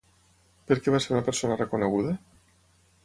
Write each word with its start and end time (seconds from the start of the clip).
Per 0.71 0.77
què 0.85 0.93
va 0.95 1.01
ser 1.05 1.13
una 1.15 1.23
persona 1.27 1.59
reconeguda? 1.61 2.19